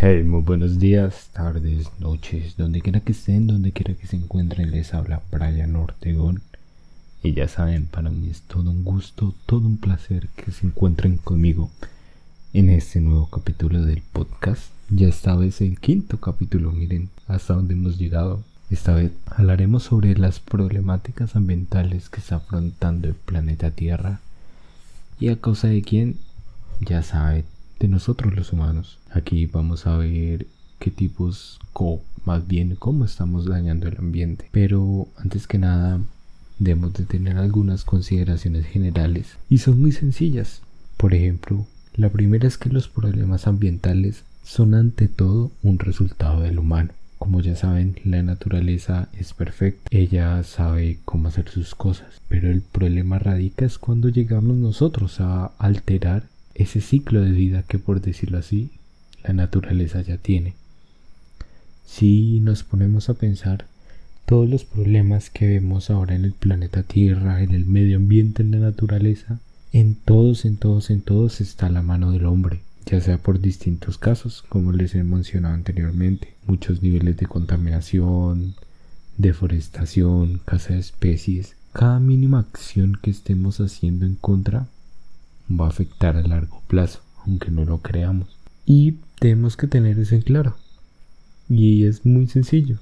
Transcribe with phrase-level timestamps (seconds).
[0.00, 4.70] Hey, muy buenos días, tardes, noches, donde quiera que estén, donde quiera que se encuentren,
[4.70, 6.40] les habla Brian Ortegón.
[7.20, 11.16] Y ya saben, para mí es todo un gusto, todo un placer que se encuentren
[11.16, 11.72] conmigo
[12.52, 14.70] en este nuevo capítulo del podcast.
[14.88, 18.44] Ya esta vez el quinto capítulo, miren hasta dónde hemos llegado.
[18.70, 24.20] Esta vez hablaremos sobre las problemáticas ambientales que está afrontando el planeta Tierra
[25.18, 26.18] y a causa de quién,
[26.78, 27.44] ya saben,
[27.78, 28.98] de nosotros los humanos.
[29.10, 30.46] Aquí vamos a ver
[30.78, 34.48] qué tipos, o más bien cómo estamos dañando el ambiente.
[34.52, 36.00] Pero antes que nada,
[36.58, 40.62] debemos de tener algunas consideraciones generales y son muy sencillas.
[40.96, 46.58] Por ejemplo, la primera es que los problemas ambientales son ante todo un resultado del
[46.58, 46.90] humano.
[47.18, 52.60] Como ya saben, la naturaleza es perfecta, ella sabe cómo hacer sus cosas, pero el
[52.60, 58.38] problema radica es cuando llegamos nosotros a alterar ese ciclo de vida que por decirlo
[58.38, 58.70] así,
[59.24, 60.54] la naturaleza ya tiene.
[61.86, 63.66] Si nos ponemos a pensar,
[64.26, 68.50] todos los problemas que vemos ahora en el planeta Tierra, en el medio ambiente, en
[68.50, 69.40] la naturaleza,
[69.72, 73.98] en todos, en todos, en todos está la mano del hombre, ya sea por distintos
[73.98, 78.54] casos, como les he mencionado anteriormente, muchos niveles de contaminación,
[79.16, 84.66] deforestación, caza de especies, cada mínima acción que estemos haciendo en contra
[85.48, 88.28] va a afectar a largo plazo, aunque no lo creamos.
[88.66, 90.56] Y tenemos que tener eso en claro.
[91.48, 92.78] Y es muy sencillo,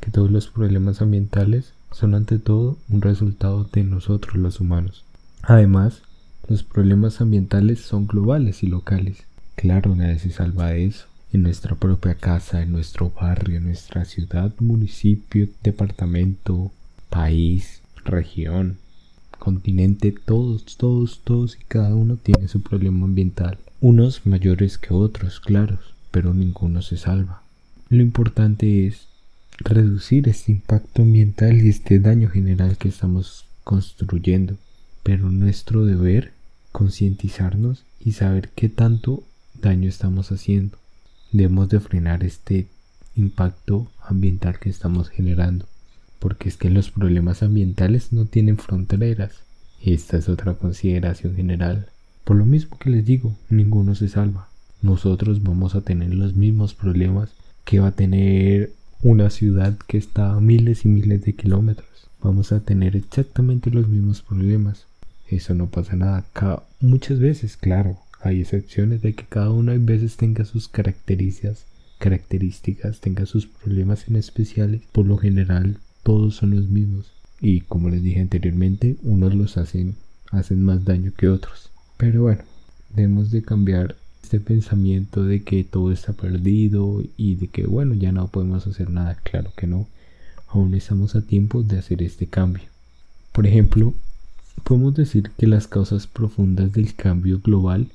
[0.00, 5.04] que todos los problemas ambientales son ante todo un resultado de nosotros los humanos.
[5.42, 6.02] Además,
[6.48, 9.24] los problemas ambientales son globales y locales.
[9.54, 11.06] Claro, nadie se salva de eso.
[11.32, 16.72] En nuestra propia casa, en nuestro barrio, en nuestra ciudad, municipio, departamento,
[17.08, 18.78] país, región,
[19.40, 23.58] continente, todos, todos, todos y cada uno tiene su problema ambiental.
[23.80, 27.42] Unos mayores que otros, claros, pero ninguno se salva.
[27.88, 29.08] Lo importante es
[29.58, 34.56] reducir este impacto ambiental y este daño general que estamos construyendo.
[35.02, 36.32] Pero nuestro deber
[36.70, 39.24] concientizarnos y saber qué tanto
[39.60, 40.78] daño estamos haciendo.
[41.32, 42.68] Debemos de frenar este
[43.16, 45.66] impacto ambiental que estamos generando
[46.20, 49.32] porque es que los problemas ambientales no tienen fronteras.
[49.82, 51.88] Esta es otra consideración general.
[52.24, 54.48] Por lo mismo que les digo, ninguno se salva.
[54.82, 57.30] Nosotros vamos a tener los mismos problemas
[57.64, 58.72] que va a tener
[59.02, 61.88] una ciudad que está a miles y miles de kilómetros.
[62.22, 64.86] Vamos a tener exactamente los mismos problemas.
[65.26, 66.24] Eso no pasa nada.
[66.80, 71.64] muchas veces, claro, hay excepciones de que cada uno a veces tenga sus características,
[71.98, 74.82] características, tenga sus problemas en especiales.
[74.92, 77.12] Por lo general, todos son los mismos.
[77.40, 79.96] Y como les dije anteriormente, unos los hacen,
[80.30, 81.70] hacen más daño que otros.
[81.96, 82.42] Pero bueno,
[82.94, 88.12] debemos de cambiar este pensamiento de que todo está perdido y de que bueno, ya
[88.12, 89.16] no podemos hacer nada.
[89.22, 89.86] Claro que no.
[90.48, 92.64] Aún estamos a tiempo de hacer este cambio.
[93.32, 93.94] Por ejemplo,
[94.64, 97.88] podemos decir que las causas profundas del cambio global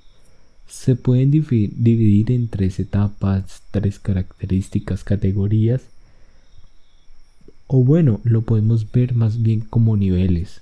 [0.67, 5.83] se pueden dividir en tres etapas, tres características, categorías
[7.67, 10.61] o bueno, lo podemos ver más bien como niveles,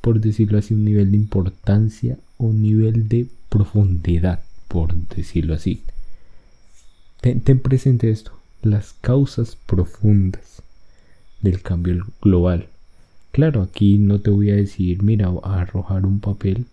[0.00, 5.82] por decirlo así, un nivel de importancia o un nivel de profundidad, por decirlo así.
[7.20, 8.32] Ten, presente esto,
[8.62, 10.62] las causas profundas
[11.40, 12.66] del cambio global.
[13.30, 16.66] Claro, aquí no te voy a decir, mira, a arrojar un papel,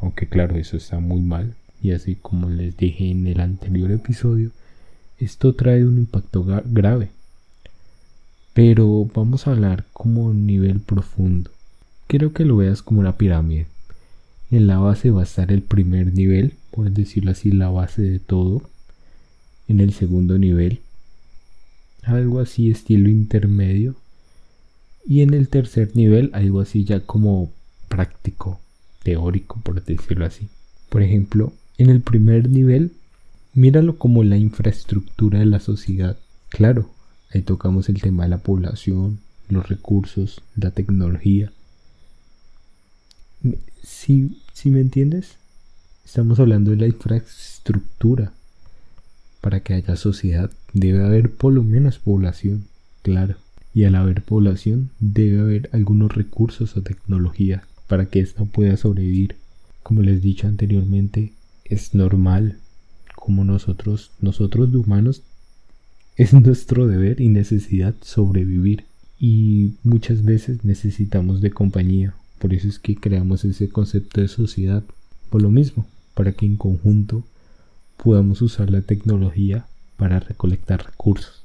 [0.00, 4.50] aunque claro, eso está muy mal, y así como les dije en el anterior episodio,
[5.18, 7.08] esto trae un impacto grave
[8.56, 11.50] pero vamos a hablar como nivel profundo.
[12.06, 13.66] Quiero que lo veas como una pirámide.
[14.50, 18.18] En la base va a estar el primer nivel, por decirlo así, la base de
[18.18, 18.62] todo.
[19.68, 20.80] En el segundo nivel,
[22.02, 23.94] algo así estilo intermedio.
[25.06, 27.52] Y en el tercer nivel, algo así ya como
[27.90, 28.58] práctico,
[29.02, 30.48] teórico, por decirlo así.
[30.88, 32.92] Por ejemplo, en el primer nivel,
[33.52, 36.16] míralo como la infraestructura de la sociedad.
[36.48, 36.88] Claro,
[37.32, 39.18] Ahí tocamos el tema de la población,
[39.48, 41.52] los recursos, la tecnología.
[43.82, 45.36] Si, si me entiendes,
[46.04, 48.32] estamos hablando de la infraestructura.
[49.40, 52.64] Para que haya sociedad debe haber por lo menos población,
[53.02, 53.36] claro.
[53.74, 59.36] Y al haber población debe haber algunos recursos o tecnología para que ésta pueda sobrevivir.
[59.82, 61.32] Como les he dicho anteriormente,
[61.64, 62.58] es normal
[63.14, 65.22] como nosotros, nosotros de humanos
[66.16, 68.84] es nuestro deber y necesidad sobrevivir
[69.18, 72.14] y muchas veces necesitamos de compañía.
[72.38, 74.82] Por eso es que creamos ese concepto de sociedad.
[75.30, 77.24] Por lo mismo, para que en conjunto
[78.02, 79.66] podamos usar la tecnología
[79.98, 81.42] para recolectar recursos,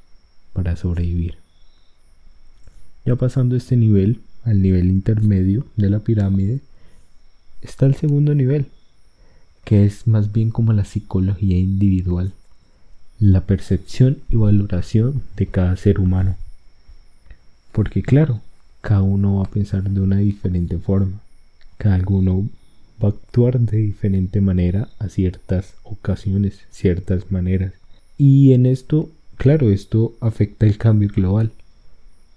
[0.54, 1.36] para sobrevivir.
[3.04, 6.60] Ya pasando este nivel, al nivel intermedio de la pirámide,
[7.60, 8.66] está el segundo nivel,
[9.64, 12.32] que es más bien como la psicología individual,
[13.22, 16.34] la percepción y valoración de cada ser humano.
[17.70, 18.40] Porque claro,
[18.80, 21.20] cada uno va a pensar de una diferente forma,
[21.78, 22.48] cada uno
[23.00, 27.74] va a actuar de diferente manera a ciertas ocasiones, ciertas maneras.
[28.18, 31.52] Y en esto, claro, esto afecta el cambio global.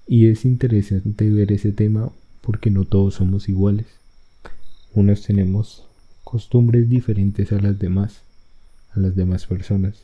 [0.07, 2.11] Y es interesante ver ese tema
[2.41, 3.87] porque no todos somos iguales.
[4.93, 5.83] Unos tenemos
[6.23, 8.21] costumbres diferentes a las demás,
[8.93, 10.03] a las demás personas.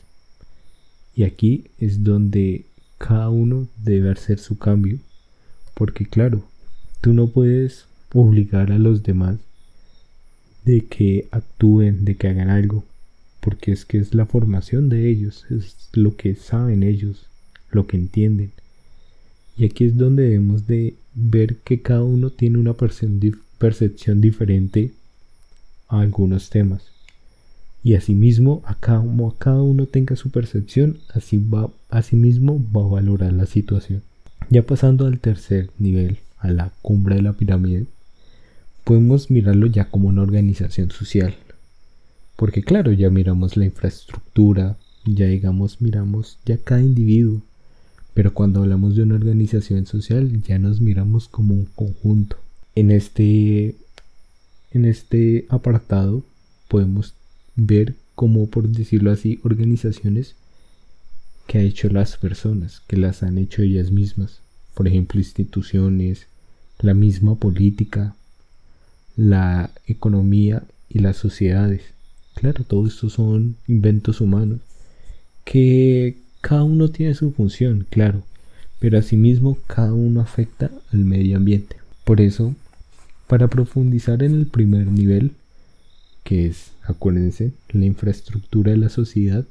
[1.14, 2.64] Y aquí es donde
[2.98, 4.98] cada uno debe hacer su cambio.
[5.74, 6.44] Porque claro,
[7.00, 9.38] tú no puedes obligar a los demás
[10.64, 12.84] de que actúen, de que hagan algo.
[13.40, 17.26] Porque es que es la formación de ellos, es lo que saben ellos,
[17.70, 18.52] lo que entienden.
[19.56, 24.92] Y aquí es donde debemos de ver que cada uno tiene una percepción diferente
[25.88, 26.84] a algunos temas.
[27.84, 33.32] Y asimismo, a como cada uno tenga su percepción, así va, asimismo va a valorar
[33.32, 34.02] la situación.
[34.50, 37.86] Ya pasando al tercer nivel, a la cumbre de la pirámide,
[38.84, 41.34] podemos mirarlo ya como una organización social.
[42.36, 47.42] Porque claro, ya miramos la infraestructura, ya digamos, miramos ya cada individuo.
[48.14, 52.36] Pero cuando hablamos de una organización social, ya nos miramos como un conjunto.
[52.74, 53.74] En este,
[54.70, 56.22] en este apartado
[56.68, 57.14] podemos
[57.56, 60.34] ver como, por decirlo así, organizaciones
[61.46, 64.40] que ha hecho las personas, que las han hecho ellas mismas.
[64.74, 66.26] Por ejemplo, instituciones,
[66.80, 68.14] la misma política,
[69.16, 71.82] la economía y las sociedades.
[72.34, 74.60] Claro, todo esto son inventos humanos
[75.44, 78.22] que cada uno tiene su función, claro,
[78.78, 81.76] pero asimismo cada uno afecta al medio ambiente.
[82.04, 82.54] Por eso,
[83.26, 85.32] para profundizar en el primer nivel,
[86.24, 89.44] que es, acuérdense, la infraestructura de la sociedad,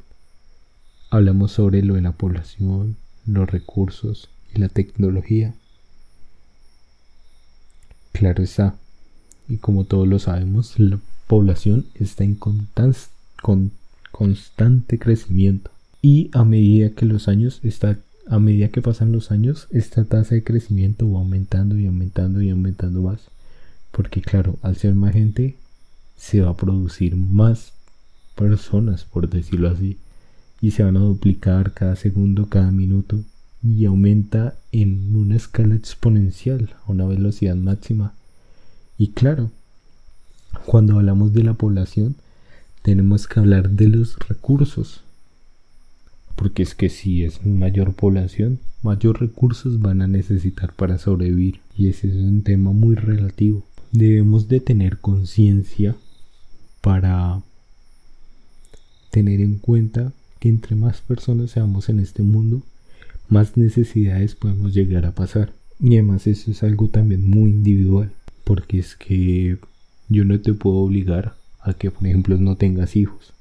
[1.10, 2.95] hablamos sobre lo de la población,
[3.25, 5.54] los recursos y la tecnología.
[8.12, 8.75] Claro está,
[9.48, 12.38] y como todos lo sabemos, la población está en
[14.12, 15.72] constante crecimiento.
[16.01, 17.98] Y a medida que los años está,
[18.28, 22.50] a medida que pasan los años, esta tasa de crecimiento va aumentando y aumentando y
[22.50, 23.22] aumentando más.
[23.92, 25.57] Porque claro, al ser más gente,
[26.21, 27.73] se va a producir más
[28.35, 29.97] personas, por decirlo así.
[30.62, 33.19] Y se van a duplicar cada segundo, cada minuto.
[33.63, 38.13] Y aumenta en una escala exponencial, a una velocidad máxima.
[39.00, 39.50] Y claro,
[40.68, 42.15] cuando hablamos de la población,
[42.83, 45.01] tenemos que hablar de los recursos.
[46.35, 51.62] Porque es que si es mayor población, mayor recursos van a necesitar para sobrevivir.
[51.75, 53.63] Y ese es un tema muy relativo.
[53.91, 55.95] Debemos de tener conciencia
[56.81, 57.42] para
[59.12, 62.63] tener en cuenta que entre más personas seamos en este mundo,
[63.30, 65.54] más necesidades podemos llegar a pasar.
[65.80, 68.12] Y además eso es algo también muy individual
[68.44, 69.57] porque es que
[70.10, 73.33] yo no te puedo obligar a que, por ejemplo, no tengas hijos.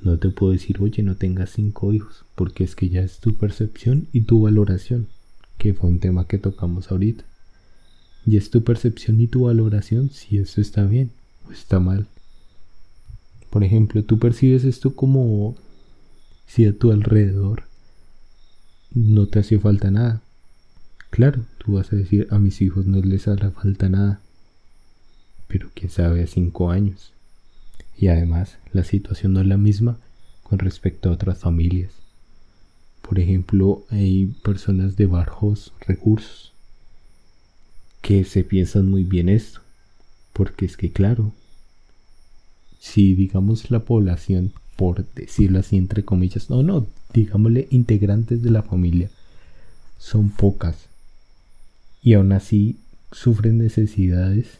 [0.00, 3.34] No te puedo decir, oye, no tengas cinco hijos, porque es que ya es tu
[3.34, 5.06] percepción y tu valoración,
[5.58, 7.24] que fue un tema que tocamos ahorita.
[8.26, 11.10] Y es tu percepción y tu valoración si eso está bien
[11.48, 12.06] o está mal.
[13.52, 15.54] Por ejemplo, tú percibes esto como
[16.46, 17.64] si a tu alrededor
[18.94, 20.22] no te hace falta nada.
[21.10, 24.22] Claro, tú vas a decir a mis hijos no les hará falta nada,
[25.48, 27.12] pero quién sabe a cinco años.
[27.98, 29.98] Y además, la situación no es la misma
[30.44, 31.92] con respecto a otras familias.
[33.02, 36.54] Por ejemplo, hay personas de bajos recursos
[38.00, 39.60] que se piensan muy bien esto,
[40.32, 41.34] porque es que claro,
[42.82, 46.84] si digamos la población, por decirlo así entre comillas, no, no,
[47.14, 49.08] digámosle integrantes de la familia,
[49.98, 50.88] son pocas
[52.02, 52.76] y aún así
[53.12, 54.58] sufren necesidades,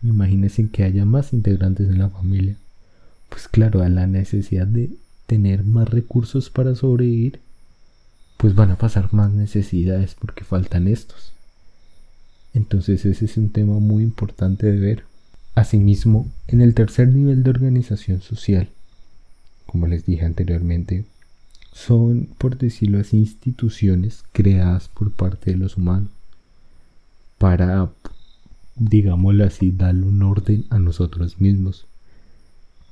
[0.00, 2.54] imagínense que haya más integrantes en la familia.
[3.30, 4.90] Pues claro, a la necesidad de
[5.26, 7.40] tener más recursos para sobrevivir,
[8.36, 11.32] pues van a pasar más necesidades porque faltan estos.
[12.54, 15.04] Entonces ese es un tema muy importante de ver.
[15.58, 18.68] Asimismo, en el tercer nivel de organización social,
[19.66, 21.04] como les dije anteriormente,
[21.72, 26.10] son, por decirlo así, instituciones creadas por parte de los humanos
[27.38, 27.90] para,
[28.76, 31.86] digámoslo así, darle un orden a nosotros mismos.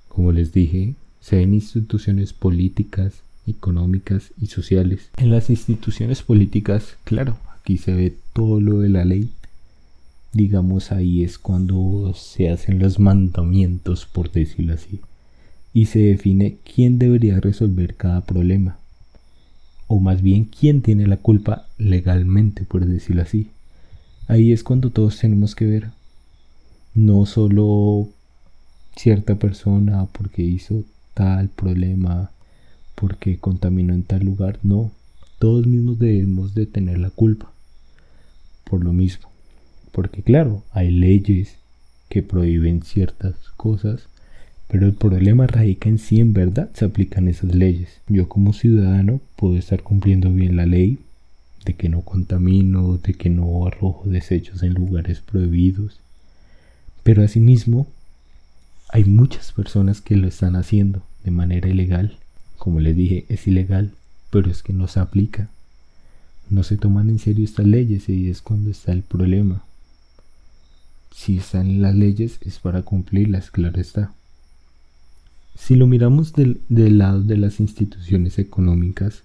[0.09, 5.11] Como les dije, se ven instituciones políticas, económicas y sociales.
[5.19, 9.31] En las instituciones políticas, claro, aquí se ve todo lo de la ley.
[10.37, 15.01] Digamos ahí es cuando se hacen los mandamientos, por decirlo así,
[15.73, 18.77] y se define quién debería resolver cada problema,
[19.87, 23.49] o más bien quién tiene la culpa legalmente, por decirlo así.
[24.29, 25.89] Ahí es cuando todos tenemos que ver,
[26.93, 28.11] no solo
[28.95, 32.31] cierta persona porque hizo tal problema,
[32.95, 34.91] porque contaminó en tal lugar, no,
[35.39, 37.51] todos mismos debemos de tener la culpa
[38.65, 39.31] por lo mismo.
[39.97, 41.57] Porque claro, hay leyes
[42.11, 44.03] que prohíben ciertas cosas,
[44.69, 48.03] pero el problema radica en si en verdad se aplican esas leyes.
[48.07, 50.99] Yo como ciudadano puedo estar cumpliendo bien la ley
[51.65, 55.99] de que no contamino, de que no arrojo desechos en lugares prohibidos.
[57.03, 57.87] Pero asimismo,
[58.91, 62.19] hay muchas personas que lo están haciendo de manera ilegal.
[62.59, 63.93] Como les dije, es ilegal,
[64.29, 65.49] pero es que no se aplica.
[66.51, 69.63] No se toman en serio estas leyes y es cuando está el problema.
[71.17, 74.13] Si están las leyes es para cumplirlas, claro está.
[75.57, 79.23] Si lo miramos del, del lado de las instituciones económicas,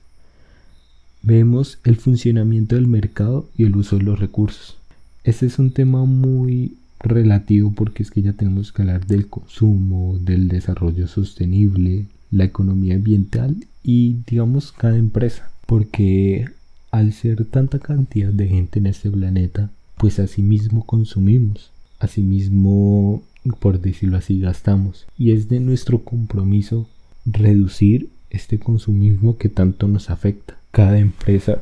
[1.21, 4.77] vemos el funcionamiento del mercado y el uso de los recursos.
[5.25, 10.17] Ese es un tema muy relativo porque es que ya tenemos que hablar del consumo,
[10.17, 15.51] del desarrollo sostenible, la economía ambiental y digamos cada empresa.
[15.65, 16.45] Porque
[16.89, 21.69] al ser tanta cantidad de gente en este planeta, pues asimismo consumimos,
[22.03, 23.23] asimismo,
[23.59, 25.05] por decirlo así, gastamos.
[25.17, 26.87] Y es de nuestro compromiso
[27.25, 30.57] reducir este consumismo que tanto nos afecta.
[30.71, 31.61] Cada empresa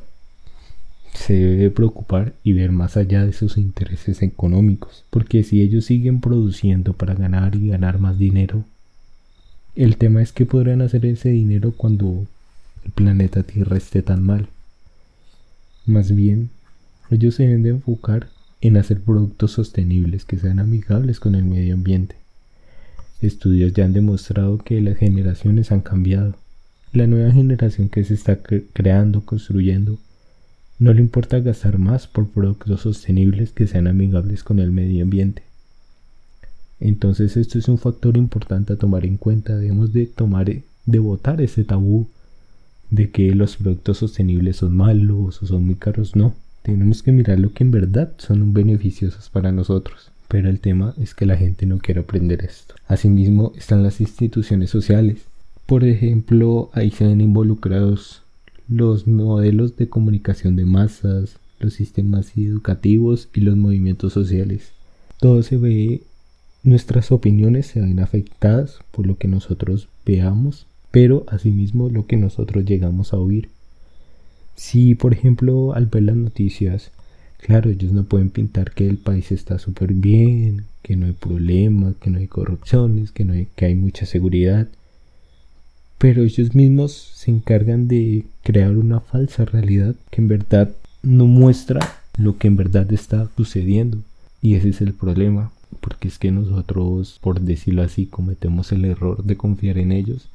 [1.13, 6.21] se debe preocupar y ver más allá de sus intereses económicos, porque si ellos siguen
[6.21, 8.63] produciendo para ganar y ganar más dinero,
[9.75, 12.25] el tema es que podrán hacer ese dinero cuando
[12.85, 14.47] el planeta Tierra esté tan mal.
[15.85, 16.49] Más bien,
[17.09, 18.29] ellos se deben de enfocar
[18.61, 22.15] en hacer productos sostenibles que sean amigables con el medio ambiente.
[23.21, 26.35] Estudios ya han demostrado que las generaciones han cambiado.
[26.93, 28.39] La nueva generación que se está
[28.73, 29.99] creando, construyendo,
[30.79, 35.43] no le importa gastar más por productos sostenibles que sean amigables con el medio ambiente.
[36.79, 39.57] Entonces esto es un factor importante a tomar en cuenta.
[39.57, 40.49] Debemos de tomar,
[40.85, 42.07] de votar ese tabú
[42.89, 46.15] de que los productos sostenibles son malos o son muy caros.
[46.15, 50.11] No, tenemos que mirar lo que en verdad son beneficiosos para nosotros.
[50.27, 52.75] Pero el tema es que la gente no quiere aprender esto.
[52.87, 55.25] Asimismo están las instituciones sociales.
[55.65, 58.21] Por ejemplo, ahí se ven involucrados
[58.67, 64.71] los modelos de comunicación de masas, los sistemas educativos y los movimientos sociales.
[65.19, 66.03] Todo se ve,
[66.63, 72.65] nuestras opiniones se ven afectadas por lo que nosotros veamos, pero asimismo lo que nosotros
[72.65, 73.49] llegamos a oír.
[74.59, 76.91] Si, por ejemplo, al ver las noticias,
[77.39, 81.95] claro, ellos no pueden pintar que el país está súper bien, que no hay problemas,
[82.01, 84.67] que no hay corrupciones, que, no hay, que hay mucha seguridad
[85.99, 90.71] pero ellos mismos se encargan de crear una falsa realidad que en verdad
[91.03, 91.81] no muestra
[92.17, 93.99] lo que en verdad está sucediendo.
[94.41, 95.51] Y ese es el problema,
[95.81, 100.29] porque es que nosotros, por decirlo así, cometemos el error de confiar en ellos.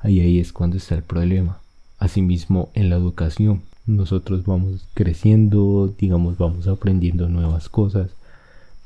[0.00, 1.60] Ahí ahí es cuando está el problema.
[2.04, 8.10] Asimismo, en la educación, nosotros vamos creciendo, digamos, vamos aprendiendo nuevas cosas,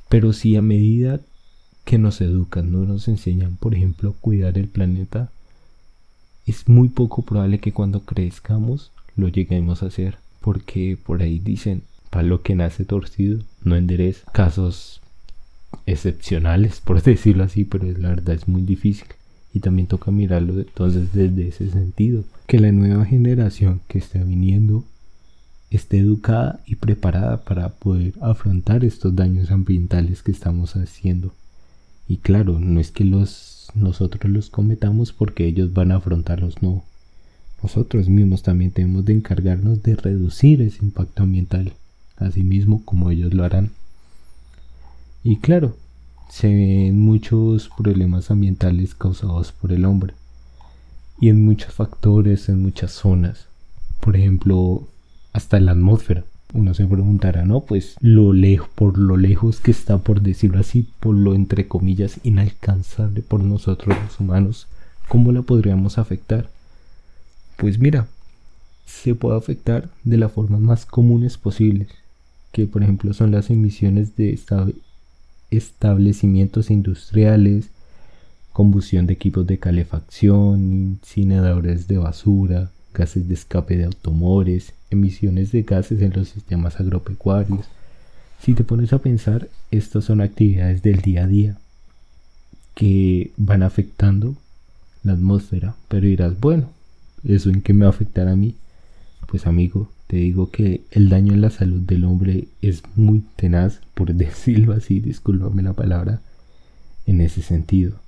[0.09, 1.19] pero si a medida
[1.85, 5.33] que nos educan, no nos enseñan, por ejemplo, cuidar el planeta,
[6.47, 11.83] es muy poco probable que cuando crezcamos lo lleguemos a hacer, porque por ahí dicen,
[12.11, 14.31] para lo que nace torcido, no endereza.
[14.31, 15.01] Casos
[15.87, 19.09] excepcionales, por decirlo así, pero la verdad es muy difícil.
[19.55, 24.85] Y también toca mirarlo entonces desde ese sentido, que la nueva generación que está viniendo
[25.71, 31.33] esté educada y preparada para poder afrontar estos daños ambientales que estamos haciendo.
[32.07, 36.85] Y claro, no es que los nosotros los cometamos porque ellos van a afrontarlos, no.
[37.63, 41.73] Nosotros mismos también tenemos de encargarnos de reducir ese impacto ambiental,
[42.17, 43.71] así mismo como ellos lo harán.
[45.23, 45.77] Y claro,
[46.29, 50.15] se ven muchos problemas ambientales causados por el hombre
[51.21, 53.47] y en muchos factores, en muchas zonas.
[54.01, 54.87] Por ejemplo,
[55.33, 56.25] hasta la atmósfera.
[56.55, 57.61] Uno se preguntará, ¿no?
[57.61, 62.21] Pues lo lejos, por lo lejos que está, por decirlo así, por lo entre comillas
[62.23, 64.67] inalcanzable por nosotros los humanos,
[65.09, 66.49] ¿cómo la podríamos afectar?
[67.57, 68.07] Pues mira,
[68.87, 71.89] se puede afectar de la forma más comunes posibles,
[72.53, 74.33] que por ejemplo son las emisiones de
[75.51, 77.71] establecimientos industriales,
[78.53, 85.63] combustión de equipos de calefacción, incineradores de basura, gases de escape de automóviles, emisiones de
[85.63, 87.67] gases en los sistemas agropecuarios.
[88.43, 91.59] Si te pones a pensar, estas son actividades del día a día
[92.75, 94.37] que van afectando
[95.03, 96.71] la atmósfera, pero dirás, bueno,
[97.25, 98.55] ¿eso en qué me va a afectar a mí?
[99.27, 103.81] Pues amigo, te digo que el daño en la salud del hombre es muy tenaz,
[103.95, 106.21] por decirlo así, discúlpame la palabra,
[107.07, 108.01] en ese sentido.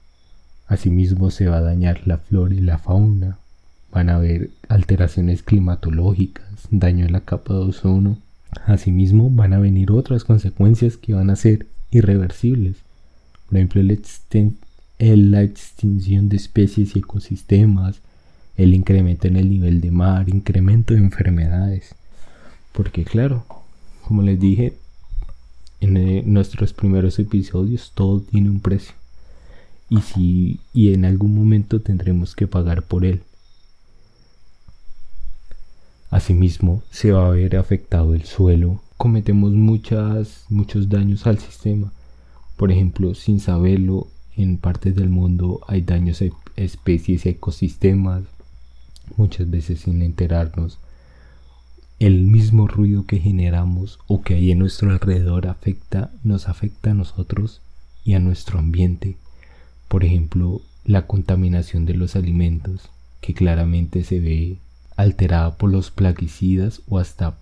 [0.66, 3.38] Asimismo se va a dañar la flora y la fauna,
[3.92, 8.18] van a haber alteraciones climatológicas, daño en la capa de ozono.
[8.66, 12.76] Asimismo van a venir otras consecuencias que van a ser irreversibles.
[13.48, 18.00] Por ejemplo, la extinción de especies y ecosistemas,
[18.56, 21.94] el incremento en el nivel de mar, incremento de enfermedades.
[22.72, 23.44] Porque claro,
[24.06, 24.74] como les dije
[25.80, 28.94] en eh, nuestros primeros episodios, todo tiene un precio.
[29.88, 33.22] Y si y en algún momento tendremos que pagar por él.
[36.10, 38.82] Asimismo, se va a ver afectado el suelo.
[38.96, 41.92] Cometemos muchas, muchos daños al sistema.
[42.56, 46.26] Por ejemplo, sin saberlo, en partes del mundo hay daños a
[46.56, 48.24] especies y ecosistemas,
[49.16, 50.78] muchas veces sin enterarnos.
[51.98, 56.94] El mismo ruido que generamos o que hay en nuestro alrededor afecta, nos afecta a
[56.94, 57.60] nosotros
[58.04, 59.16] y a nuestro ambiente.
[59.88, 62.88] Por ejemplo, la contaminación de los alimentos,
[63.20, 64.56] que claramente se ve
[64.96, 67.36] alterada por los plaguicidas o hasta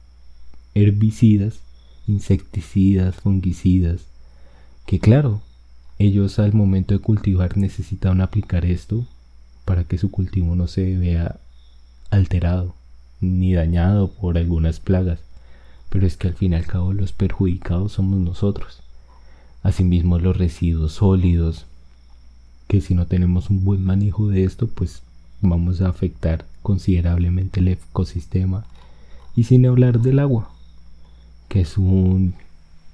[0.75, 1.61] herbicidas,
[2.07, 4.07] insecticidas, fungicidas,
[4.87, 5.43] que claro,
[5.99, 9.07] ellos al momento de cultivar necesitan aplicar esto
[9.65, 11.39] para que su cultivo no se vea
[12.11, 12.75] alterado
[13.21, 15.21] ni dañado por algunas plagas,
[15.89, 18.81] pero es que al fin y al cabo los perjudicados somos nosotros.
[19.63, 21.67] Asimismo los residuos sólidos,
[22.69, 25.03] que si no tenemos un buen manejo de esto, pues
[25.41, 28.65] vamos a afectar considerablemente el ecosistema.
[29.35, 30.51] Y sin hablar del agua,
[31.49, 32.35] que es un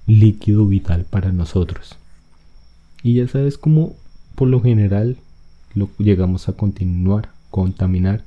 [0.06, 1.96] líquido vital para nosotros.
[3.02, 3.94] Y ya sabes cómo
[4.34, 5.16] por lo general
[5.74, 8.24] lo llegamos a continuar, contaminar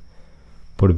[0.78, 0.94] por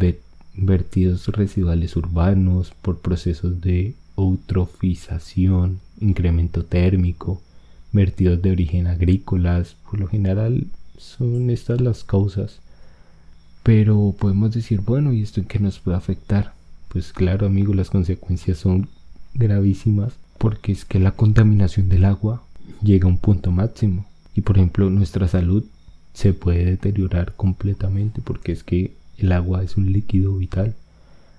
[0.53, 7.41] vertidos residuales urbanos, por procesos de eutrofización, incremento térmico,
[7.91, 10.67] vertidos de origen agrícolas, por lo general
[10.99, 12.61] son estas las causas.
[13.63, 16.53] Pero podemos decir, bueno, ¿y esto en qué nos puede afectar?
[16.89, 18.87] Pues claro, amigo, las consecuencias son
[19.33, 22.43] gravísimas porque es que la contaminación del agua
[22.83, 25.65] llega a un punto máximo y por ejemplo nuestra salud
[26.13, 30.75] se puede deteriorar completamente porque es que el agua es un líquido vital.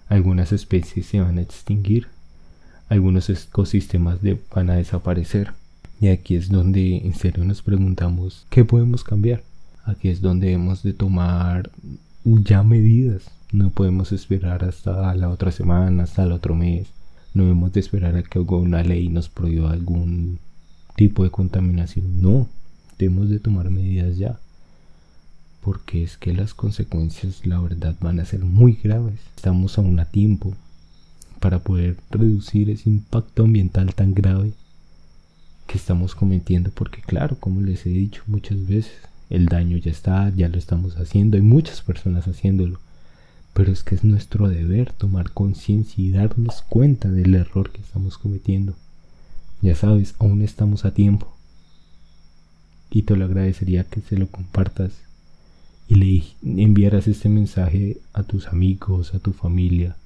[0.09, 2.07] Algunas especies se van a extinguir,
[2.89, 4.19] algunos ecosistemas
[4.53, 5.53] van a desaparecer.
[5.99, 9.43] Y aquí es donde en serio nos preguntamos qué podemos cambiar.
[9.85, 11.69] Aquí es donde hemos de tomar
[12.23, 13.29] ya medidas.
[13.51, 16.87] No podemos esperar hasta la otra semana, hasta el otro mes.
[17.33, 20.39] No debemos de esperar a que una ley nos prohíba algún
[20.95, 22.21] tipo de contaminación.
[22.21, 22.49] No,
[22.97, 24.39] debemos de tomar medidas ya.
[25.61, 29.19] Porque es que las consecuencias, la verdad, van a ser muy graves.
[29.35, 30.55] Estamos aún a tiempo
[31.39, 34.53] para poder reducir ese impacto ambiental tan grave
[35.67, 36.71] que estamos cometiendo.
[36.71, 38.93] Porque claro, como les he dicho muchas veces,
[39.29, 42.79] el daño ya está, ya lo estamos haciendo, hay muchas personas haciéndolo.
[43.53, 48.17] Pero es que es nuestro deber tomar conciencia y darnos cuenta del error que estamos
[48.17, 48.75] cometiendo.
[49.61, 51.35] Ya sabes, aún estamos a tiempo.
[52.89, 54.91] Y te lo agradecería que se lo compartas
[55.91, 56.23] y le
[56.63, 59.97] enviaras este mensaje a tus amigos, a tu familia,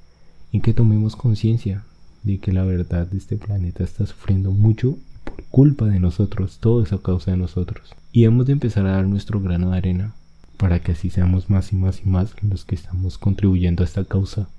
[0.51, 1.83] y que tomemos conciencia
[2.23, 6.81] de que la verdad de este planeta está sufriendo mucho por culpa de nosotros, todo
[6.81, 7.93] es a causa de nosotros.
[8.11, 10.15] Y hemos de empezar a dar nuestro grano de arena
[10.57, 14.05] para que así seamos más y más y más los que estamos contribuyendo a esta
[14.05, 14.49] causa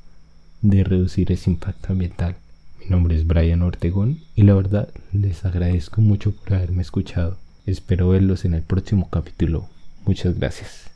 [0.63, 2.37] de reducir ese impacto ambiental.
[2.79, 7.37] Mi nombre es Brian Ortegón y la verdad les agradezco mucho por haberme escuchado.
[7.67, 9.69] Espero verlos en el próximo capítulo.
[10.05, 10.89] Muchas gracias.